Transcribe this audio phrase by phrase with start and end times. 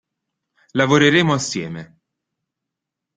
[0.77, 1.99] Lavoreremo assieme.